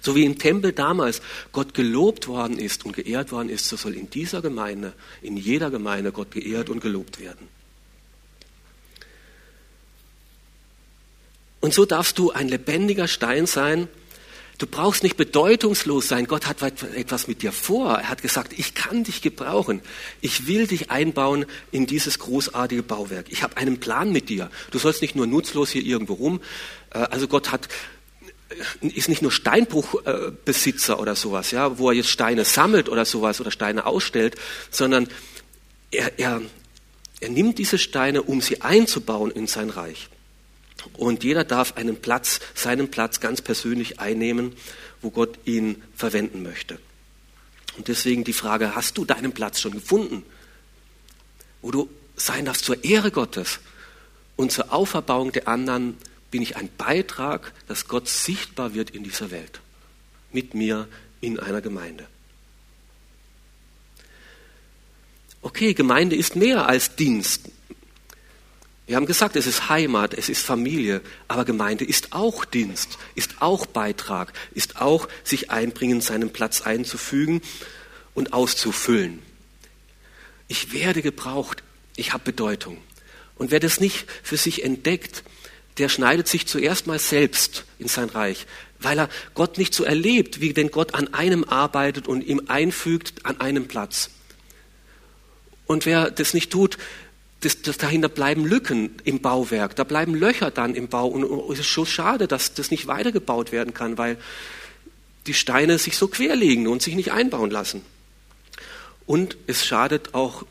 [0.00, 1.22] So wie im Tempel damals
[1.52, 5.70] Gott gelobt worden ist und geehrt worden ist, so soll in dieser Gemeinde, in jeder
[5.70, 7.48] Gemeinde Gott geehrt und gelobt werden.
[11.60, 13.88] Und so darfst du ein lebendiger Stein sein.
[14.58, 16.26] Du brauchst nicht bedeutungslos sein.
[16.26, 17.94] Gott hat etwas mit dir vor.
[17.94, 19.80] Er hat gesagt, ich kann dich gebrauchen.
[20.20, 23.26] Ich will dich einbauen in dieses großartige Bauwerk.
[23.28, 24.50] Ich habe einen Plan mit dir.
[24.72, 26.40] Du sollst nicht nur nutzlos hier irgendwo rum.
[26.90, 27.68] Äh, also Gott hat
[28.80, 33.50] ist nicht nur Steinbruchbesitzer oder sowas, ja, wo er jetzt Steine sammelt oder sowas oder
[33.50, 34.36] Steine ausstellt,
[34.70, 35.06] sondern
[35.90, 36.40] er, er,
[37.20, 40.08] er nimmt diese Steine, um sie einzubauen in sein Reich.
[40.94, 44.54] Und jeder darf einen Platz, seinen Platz ganz persönlich einnehmen,
[45.00, 46.78] wo Gott ihn verwenden möchte.
[47.76, 50.24] Und deswegen die Frage, hast du deinen Platz schon gefunden,
[51.62, 53.60] wo du sein darfst zur Ehre Gottes
[54.36, 55.96] und zur Auferbauung der anderen
[56.30, 59.60] bin ich ein Beitrag, dass Gott sichtbar wird in dieser Welt.
[60.32, 60.88] Mit mir
[61.20, 62.06] in einer Gemeinde.
[65.40, 67.48] Okay, Gemeinde ist mehr als Dienst.
[68.88, 73.42] Wir haben gesagt, es ist Heimat, es ist Familie, aber Gemeinde ist auch Dienst, ist
[73.42, 77.42] auch Beitrag, ist auch sich einbringen, seinen Platz einzufügen
[78.14, 79.18] und auszufüllen.
[80.48, 81.62] Ich werde gebraucht,
[81.96, 82.78] ich habe Bedeutung.
[83.36, 85.22] Und wer das nicht für sich entdeckt,
[85.76, 88.46] der schneidet sich zuerst mal selbst in sein Reich,
[88.80, 93.26] weil er Gott nicht so erlebt, wie wenn Gott an einem arbeitet und ihm einfügt
[93.26, 94.08] an einem Platz.
[95.66, 96.78] Und wer das nicht tut,
[97.40, 101.06] das, das dahinter bleiben Lücken im Bauwerk, da bleiben Löcher dann im Bau.
[101.06, 104.18] Und es ist schon schade, dass das nicht weitergebaut werden kann, weil
[105.26, 107.82] die Steine sich so querlegen und sich nicht einbauen lassen.
[109.06, 110.44] Und es schadet auch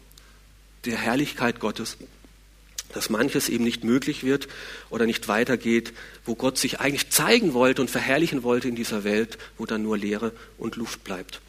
[0.86, 1.98] der Herrlichkeit Gottes,
[2.94, 4.48] dass manches eben nicht möglich wird
[4.90, 5.94] oder nicht weitergeht,
[6.26, 9.98] wo Gott sich eigentlich zeigen wollte und verherrlichen wollte in dieser Welt, wo dann nur
[9.98, 11.42] Leere und Luft bleibt.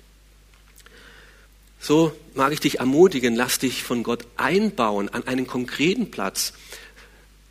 [1.81, 6.53] So mag ich dich ermutigen, lass dich von Gott einbauen an einen konkreten Platz.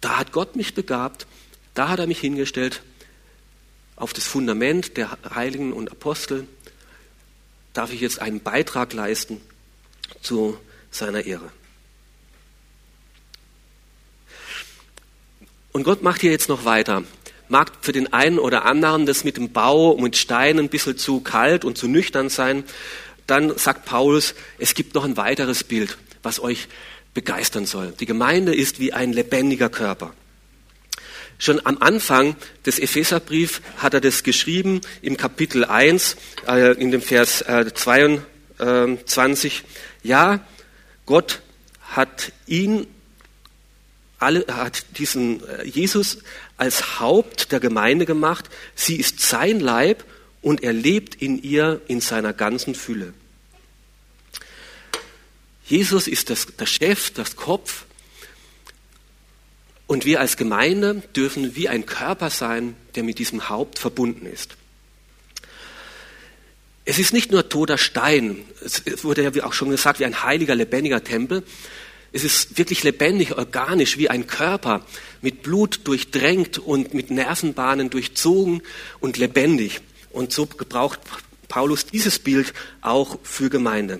[0.01, 1.27] Da hat Gott mich begabt,
[1.73, 2.81] da hat er mich hingestellt,
[3.95, 6.47] auf das Fundament der Heiligen und Apostel
[7.73, 9.41] darf ich jetzt einen Beitrag leisten
[10.21, 10.57] zu
[10.91, 11.51] seiner Ehre.
[15.71, 17.03] Und Gott macht hier jetzt noch weiter.
[17.49, 21.21] Mag für den einen oder anderen das mit dem Bau mit Steinen ein bisschen zu
[21.21, 22.63] kalt und zu nüchtern sein
[23.27, 26.67] dann sagt Paulus, es gibt noch ein weiteres Bild, was euch
[27.13, 27.93] begeistern soll.
[27.99, 30.13] Die Gemeinde ist wie ein lebendiger Körper.
[31.39, 32.35] Schon am Anfang
[32.65, 39.63] des Epheserbriefs hat er das geschrieben, im Kapitel 1, äh, in dem Vers äh, 22.
[40.01, 40.39] Ja,
[41.05, 41.41] Gott
[41.91, 42.87] hat ihn,
[44.19, 46.19] alle, hat diesen äh, Jesus
[46.57, 48.45] als Haupt der Gemeinde gemacht.
[48.73, 50.03] Sie ist sein Leib
[50.47, 53.13] und er lebt in ihr in seiner ganzen Fülle.
[55.65, 57.83] Jesus ist das, der Chef, das Kopf.
[59.87, 64.55] Und wir als Gemeinde dürfen wie ein Körper sein, der mit diesem Haupt verbunden ist.
[66.85, 70.55] Es ist nicht nur toter Stein, es wurde ja auch schon gesagt, wie ein heiliger,
[70.55, 71.43] lebendiger Tempel.
[72.13, 74.85] Es ist wirklich lebendig, organisch, wie ein Körper,
[75.21, 78.61] mit Blut durchdrängt und mit Nervenbahnen durchzogen
[79.01, 79.81] und lebendig.
[80.17, 80.99] Und so gebraucht
[81.47, 82.51] Paulus dieses Bild
[82.81, 83.99] auch für Gemeinde.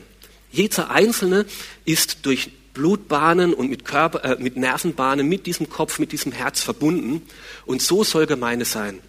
[0.51, 1.45] Jeder Einzelne
[1.85, 6.63] ist durch Blutbahnen und mit, Körper, äh, mit Nervenbahnen, mit diesem Kopf, mit diesem Herz
[6.63, 7.21] verbunden.
[7.67, 8.99] Und so soll Gemeinde sein.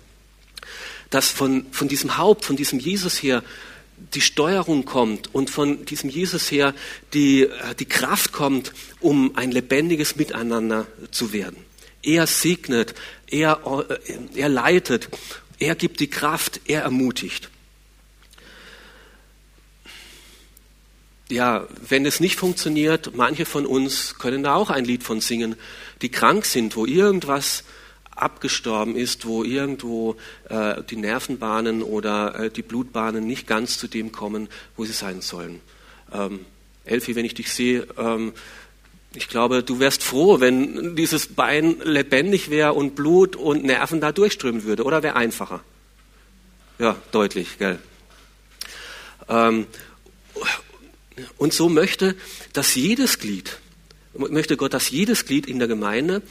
[1.09, 3.43] Dass von, von diesem Haupt, von diesem Jesus her
[4.15, 6.75] die Steuerung kommt und von diesem Jesus her
[7.15, 11.57] die, äh, die Kraft kommt, um ein lebendiges Miteinander zu werden.
[12.03, 12.95] Er segnet,
[13.27, 15.09] er, äh, er leitet
[15.59, 17.51] er gibt die Kraft, er ermutigt.
[21.31, 25.57] Ja, wenn es nicht funktioniert, manche von uns können da auch ein Lied von singen,
[26.01, 27.65] die krank sind, wo irgendwas
[28.11, 30.17] abgestorben ist, wo irgendwo
[30.49, 35.21] äh, die Nervenbahnen oder äh, die Blutbahnen nicht ganz zu dem kommen, wo sie sein
[35.21, 35.61] sollen.
[36.13, 36.47] Ähm,
[36.85, 38.33] Elfi, wenn ich dich sehe, ähm,
[39.15, 44.13] ich glaube, du wärst froh, wenn dieses Bein lebendig wäre und Blut und Nerven da
[44.13, 45.63] durchströmen würde, oder wäre einfacher?
[46.79, 47.79] Ja, deutlich, gell?
[49.29, 49.67] Ähm,
[51.39, 52.15] und so möchte,
[52.53, 53.59] dass jedes Glied,
[54.15, 56.23] möchte Gott, dass jedes Glied in der Gemeinde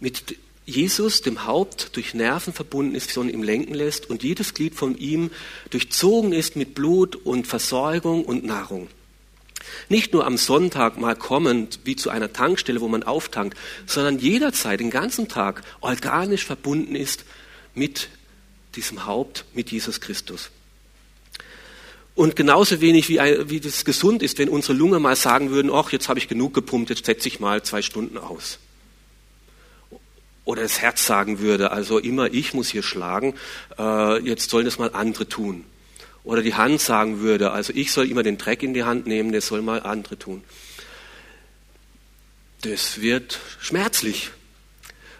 [0.00, 4.74] mit Jesus, dem Haupt, durch Nerven verbunden ist, sondern ihm lenken lässt und jedes Glied
[4.74, 5.30] von ihm
[5.70, 8.88] durchzogen ist mit Blut und Versorgung und Nahrung.
[9.88, 14.80] Nicht nur am Sonntag mal kommend, wie zu einer Tankstelle, wo man auftankt, sondern jederzeit,
[14.80, 17.24] den ganzen Tag, organisch verbunden ist
[17.74, 18.08] mit
[18.74, 20.50] diesem Haupt, mit Jesus Christus.
[22.14, 25.92] Und genauso wenig wie, wie das gesund ist, wenn unsere Lunge mal sagen würden, ach,
[25.92, 28.58] jetzt habe ich genug gepumpt, jetzt setze ich mal zwei Stunden aus.
[30.44, 33.34] Oder das Herz sagen würde, also immer ich muss hier schlagen,
[33.78, 35.64] äh, jetzt sollen das mal andere tun.
[36.24, 39.32] Oder die Hand sagen würde, also ich soll immer den Dreck in die Hand nehmen,
[39.32, 40.42] das soll mal andere tun.
[42.62, 44.30] Das wird schmerzlich.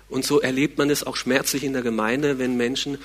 [0.08, 2.98] Und so erlebt man es auch schmerzlich in der Gemeinde, wenn Menschen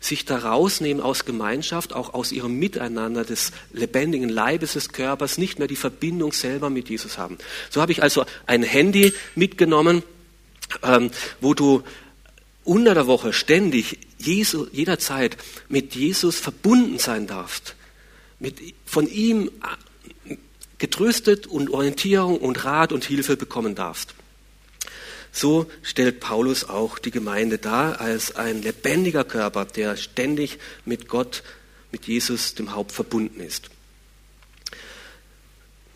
[0.00, 5.58] sich da rausnehmen aus Gemeinschaft, auch aus ihrem Miteinander des lebendigen Leibes des Körpers, nicht
[5.58, 7.38] mehr die Verbindung selber mit Jesus haben.
[7.70, 10.02] So habe ich also ein Handy mitgenommen,
[10.82, 11.82] ähm, wo du
[12.68, 15.38] unter der Woche ständig, Jesu, jederzeit
[15.70, 17.74] mit Jesus verbunden sein darfst,
[18.38, 19.50] mit, von ihm
[20.76, 24.14] getröstet und Orientierung und Rat und Hilfe bekommen darfst.
[25.32, 31.42] So stellt Paulus auch die Gemeinde dar als ein lebendiger Körper, der ständig mit Gott,
[31.90, 33.70] mit Jesus, dem Haupt, verbunden ist.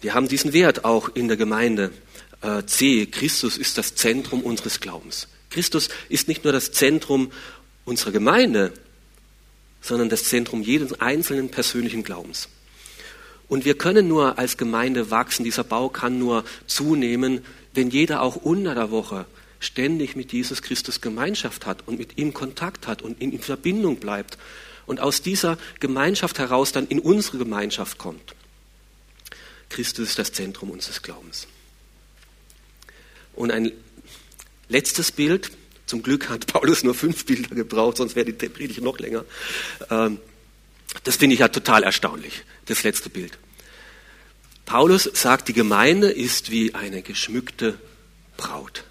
[0.01, 1.93] Wir haben diesen Wert auch in der Gemeinde.
[2.41, 5.29] Äh, C, Christus ist das Zentrum unseres Glaubens.
[5.53, 7.31] Christus ist nicht nur das Zentrum
[7.85, 8.73] unserer Gemeinde,
[9.83, 12.49] sondern das Zentrum jedes einzelnen persönlichen Glaubens.
[13.49, 18.37] Und wir können nur als Gemeinde wachsen, dieser Bau kann nur zunehmen, wenn jeder auch
[18.37, 19.27] unter der Woche
[19.61, 24.39] ständig mit Jesus Christus Gemeinschaft hat und mit ihm Kontakt hat und in Verbindung bleibt
[24.87, 28.35] und aus dieser Gemeinschaft heraus dann in unsere Gemeinschaft kommt.
[29.69, 31.47] Christus ist das Zentrum unseres Glaubens.
[33.35, 33.73] Und ein
[34.69, 35.51] letztes Bild,
[35.87, 39.25] zum Glück hat Paulus nur fünf Bilder gebraucht, sonst wäre die Predigt noch länger.
[39.91, 40.19] Ähm,
[41.05, 43.39] das finde ich ja total erstaunlich, das letzte Bild.
[44.65, 47.79] Paulus sagt, die Gemeinde ist wie eine geschmückte
[48.37, 48.85] Braut.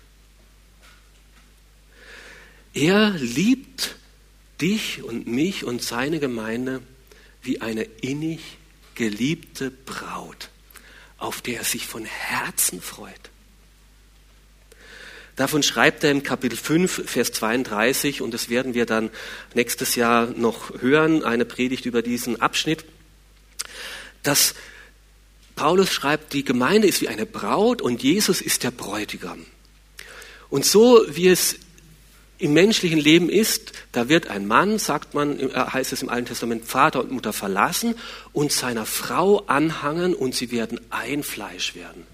[2.73, 3.95] Er liebt
[4.61, 6.81] dich und mich und seine Gemeinde
[7.41, 8.39] wie eine innig
[8.95, 10.49] geliebte Braut,
[11.17, 13.30] auf der er sich von Herzen freut.
[15.35, 19.09] Davon schreibt er im Kapitel 5, Vers 32, und das werden wir dann
[19.53, 22.85] nächstes Jahr noch hören, eine Predigt über diesen Abschnitt,
[24.23, 24.55] dass
[25.55, 29.45] Paulus schreibt, die Gemeinde ist wie eine Braut und Jesus ist der Bräutigam.
[30.49, 31.55] Und so wie es
[32.37, 36.27] im menschlichen Leben ist, da wird ein Mann, sagt man, äh, heißt es im Alten
[36.27, 37.95] Testament, Vater und Mutter verlassen
[38.33, 42.05] und seiner Frau anhangen und sie werden ein Fleisch werden.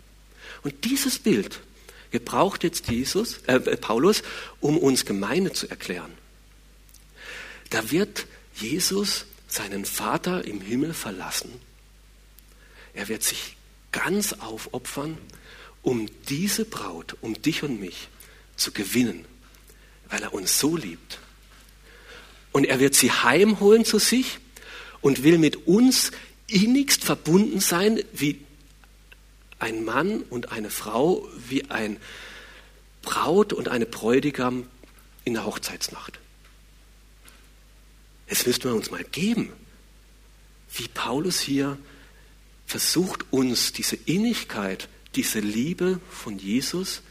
[0.63, 1.62] Und dieses Bild
[2.12, 4.24] gebraucht jetzt Jesus, äh, Paulus,
[4.60, 6.12] um uns Gemeinde zu erklären.
[7.70, 11.52] Da wird Jesus seinen Vater im Himmel verlassen.
[12.93, 13.56] Er wird sich
[13.91, 15.17] ganz aufopfern,
[15.82, 18.10] um diese Braut, um dich und mich
[18.56, 19.26] zu gewinnen
[20.10, 21.20] weil er uns so liebt.
[22.52, 24.39] Und er wird sie heimholen zu sich
[25.02, 26.12] und will mit uns
[26.48, 28.39] innigst verbunden sein, wie
[29.60, 31.98] ein Mann und eine Frau, wie ein
[33.02, 34.67] Braut und eine Bräutigam
[35.24, 36.20] in der Hochzeitsnacht.
[38.28, 39.52] Es müssten wir uns mal geben,
[40.74, 41.78] wie Paulus hier
[42.65, 47.02] versucht, uns diese Innigkeit, diese Liebe von Jesus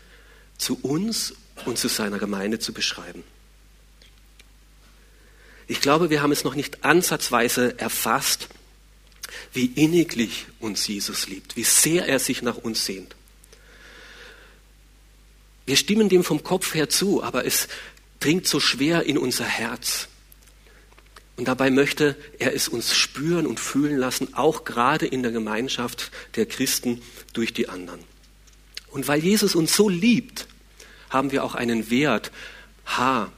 [0.58, 3.24] zu uns und zu seiner Gemeinde zu beschreiben.
[5.66, 8.48] Ich glaube, wir haben es noch nicht ansatzweise erfasst,
[9.52, 13.14] wie inniglich uns Jesus liebt, wie sehr er sich nach uns sehnt.
[15.66, 17.68] Wir stimmen dem vom Kopf her zu, aber es
[18.20, 20.08] dringt so schwer in unser Herz.
[21.36, 26.10] Und dabei möchte er es uns spüren und fühlen lassen, auch gerade in der Gemeinschaft
[26.36, 27.02] der Christen
[27.34, 28.00] durch die anderen.
[28.88, 30.46] Und weil Jesus uns so liebt,
[31.10, 32.30] haben wir auch einen Wert.
[32.86, 33.30] Ha,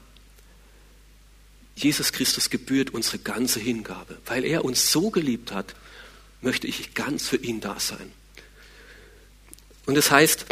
[1.78, 4.18] Jesus Christus gebührt unsere ganze Hingabe.
[4.26, 5.74] Weil er uns so geliebt hat,
[6.40, 8.12] möchte ich ganz für ihn da sein.
[9.86, 10.46] Und das heißt,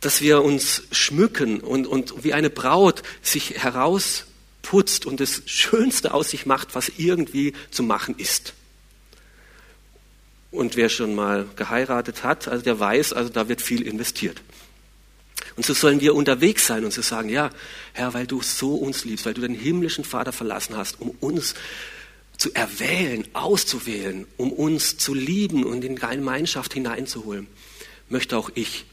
[0.00, 6.30] dass wir uns schmücken und, und wie eine Braut sich herausputzt und das Schönste aus
[6.30, 8.54] sich macht, was irgendwie zu machen ist.
[10.50, 14.42] Und wer schon mal geheiratet hat, also der weiß, also da wird viel investiert.
[15.56, 17.50] Und so sollen wir unterwegs sein und zu so sagen, ja,
[17.92, 21.54] Herr, weil du so uns liebst, weil du den himmlischen Vater verlassen hast, um uns
[22.38, 27.46] zu erwählen, auszuwählen, um uns zu lieben und in deine Gemeinschaft hineinzuholen,
[28.08, 28.84] möchte auch ich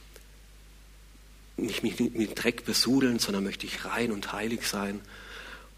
[1.57, 5.01] nicht mich mit Dreck besudeln, sondern möchte ich rein und heilig sein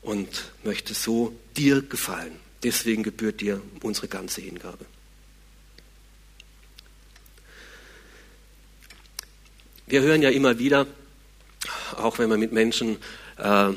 [0.02, 2.34] und möchte so dir gefallen.
[2.64, 4.86] Deswegen gebührt dir unsere ganze Hingabe.
[9.92, 10.88] Wir hören ja immer wieder,
[11.98, 12.96] auch wenn wir mit Menschen,
[13.38, 13.76] äh, ja,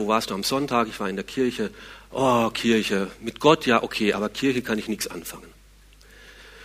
[0.00, 0.88] wo warst du am Sonntag?
[0.88, 1.70] Ich war in der Kirche.
[2.10, 5.46] Oh, Kirche, mit Gott ja, okay, aber Kirche kann ich nichts anfangen.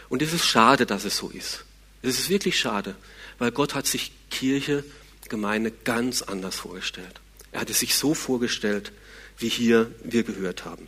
[0.09, 1.65] Und es ist schade, dass es so ist.
[2.01, 2.95] Es ist wirklich schade,
[3.37, 4.83] weil Gott hat sich Kirche,
[5.29, 7.21] Gemeinde ganz anders vorgestellt.
[7.51, 8.91] Er hat es sich so vorgestellt,
[9.37, 10.87] wie hier wir gehört haben.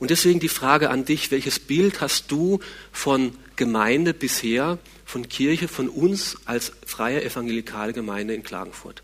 [0.00, 2.58] Und deswegen die Frage an dich, welches Bild hast du
[2.90, 9.02] von Gemeinde bisher, von Kirche, von uns als freie evangelikale Gemeinde in Klagenfurt.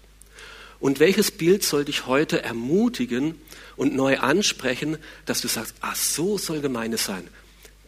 [0.80, 3.38] Und welches Bild soll dich heute ermutigen
[3.76, 4.96] und neu ansprechen,
[5.26, 7.28] dass du sagst, ach so soll Gemeinde sein.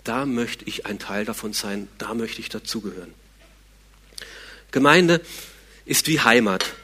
[0.05, 3.15] Da möchte ich ein Teil davon sein, da möchte ich dazugehören.
[4.71, 5.23] Gemeinde
[5.87, 6.75] ist wie Heimat.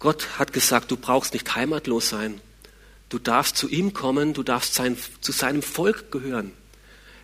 [0.00, 2.42] Gott hat gesagt, du brauchst nicht heimatlos sein.
[3.08, 6.52] Du darfst zu ihm kommen, du darfst sein, zu seinem Volk gehören.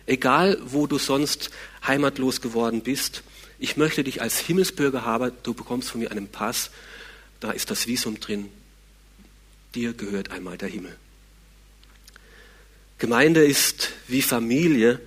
[0.05, 1.49] Egal, wo du sonst
[1.85, 3.23] heimatlos geworden bist,
[3.57, 6.69] ich möchte dich als Himmelsbürger haben, du bekommst von mir einen Pass,
[7.39, 8.49] da ist das Visum drin,
[9.73, 10.95] dir gehört einmal der Himmel.
[12.97, 14.99] Gemeinde ist wie Familie,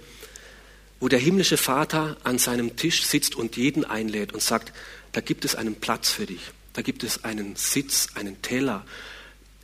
[1.01, 4.73] wo der himmlische Vater an seinem Tisch sitzt und jeden einlädt und sagt,
[5.13, 6.41] da gibt es einen Platz für dich,
[6.73, 8.85] da gibt es einen Sitz, einen Teller,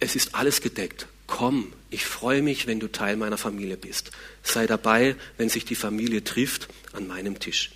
[0.00, 1.06] es ist alles gedeckt.
[1.26, 4.10] Komm, ich freue mich, wenn du Teil meiner Familie bist.
[4.42, 7.70] Sei dabei, wenn sich die Familie trifft an meinem Tisch.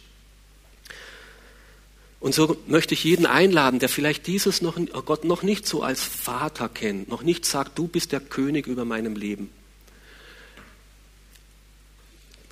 [2.20, 6.02] Und so möchte ich jeden einladen, der vielleicht dieses noch, Gott noch nicht so als
[6.02, 9.50] Vater kennt, noch nicht sagt, du bist der König über meinem Leben.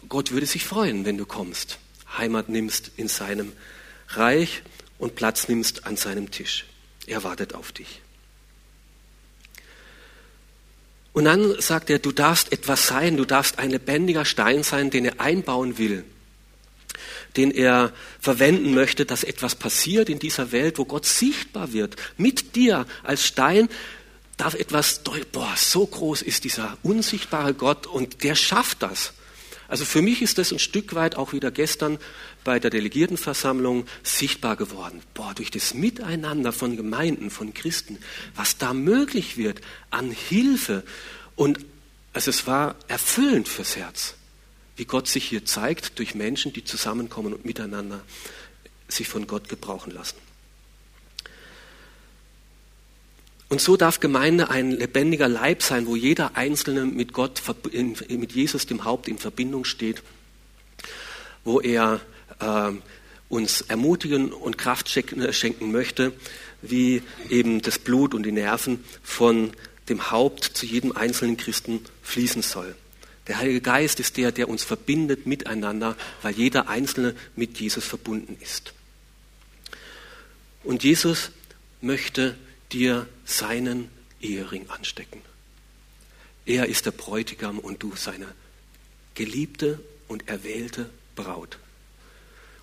[0.08, 1.80] Gott würde sich freuen, wenn du kommst,
[2.16, 3.52] Heimat nimmst in seinem
[4.10, 4.62] Reich
[4.98, 6.64] und Platz nimmst an seinem Tisch.
[7.08, 8.02] Er wartet auf dich.
[11.16, 15.06] Und dann sagt er, du darfst etwas sein, du darfst ein lebendiger Stein sein, den
[15.06, 16.04] er einbauen will
[17.36, 21.96] den er verwenden möchte, dass etwas passiert in dieser Welt, wo Gott sichtbar wird.
[22.16, 23.68] Mit dir als Stein
[24.38, 25.02] darf etwas,
[25.32, 29.12] boah, so groß ist dieser unsichtbare Gott und der schafft das.
[29.68, 31.98] Also für mich ist das ein Stück weit auch wieder gestern
[32.44, 35.02] bei der Delegiertenversammlung sichtbar geworden.
[35.14, 37.98] Boah, durch das Miteinander von Gemeinden, von Christen,
[38.34, 39.60] was da möglich wird
[39.90, 40.84] an Hilfe
[41.34, 41.58] und
[42.12, 44.14] also es war erfüllend fürs Herz
[44.76, 48.02] wie Gott sich hier zeigt durch Menschen, die zusammenkommen und miteinander
[48.88, 50.16] sich von Gott gebrauchen lassen.
[53.48, 57.42] Und so darf Gemeinde ein lebendiger Leib sein, wo jeder Einzelne mit Gott,
[57.72, 60.02] mit Jesus, dem Haupt, in Verbindung steht,
[61.44, 62.00] wo er
[62.40, 62.72] äh,
[63.28, 66.12] uns ermutigen und Kraft schenken möchte,
[66.62, 69.52] wie eben das Blut und die Nerven von
[69.88, 72.74] dem Haupt zu jedem einzelnen Christen fließen soll.
[73.28, 78.36] Der Heilige Geist ist der, der uns verbindet miteinander, weil jeder Einzelne mit Jesus verbunden
[78.40, 78.72] ist.
[80.62, 81.30] Und Jesus
[81.80, 82.36] möchte
[82.72, 83.90] dir seinen
[84.20, 85.20] Ehering anstecken.
[86.44, 88.28] Er ist der Bräutigam und du seine
[89.14, 91.58] geliebte und erwählte Braut.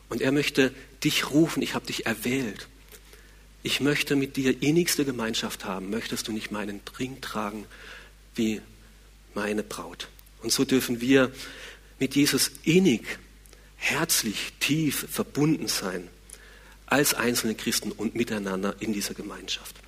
[0.09, 0.73] Und er möchte
[1.03, 2.67] dich rufen, ich habe dich erwählt.
[3.63, 5.89] Ich möchte mit dir innigste Gemeinschaft haben.
[5.89, 7.65] Möchtest du nicht meinen Ring tragen
[8.35, 8.61] wie
[9.33, 10.09] meine Braut?
[10.41, 11.31] Und so dürfen wir
[11.99, 13.19] mit Jesus innig,
[13.77, 16.09] herzlich, tief verbunden sein
[16.85, 19.82] als einzelne Christen und miteinander in dieser Gemeinschaft.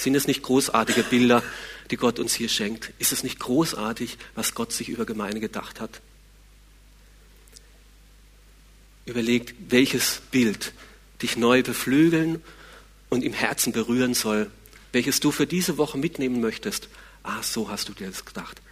[0.00, 1.42] Sind es nicht großartige Bilder,
[1.90, 2.90] die Gott uns hier schenkt?
[2.98, 6.00] Ist es nicht großartig, was Gott sich über Gemeinde gedacht hat?
[9.04, 10.72] Überlegt, welches Bild
[11.20, 12.42] dich neu beflügeln
[13.10, 14.50] und im Herzen berühren soll,
[14.92, 16.88] welches du für diese Woche mitnehmen möchtest.
[17.22, 18.62] Ah, so hast du dir das gedacht.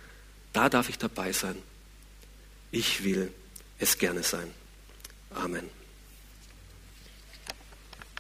[0.55, 1.57] Da darf ich dabei sein.
[2.71, 3.31] Ich will
[3.79, 4.51] es gerne sein.
[5.35, 5.78] Amen.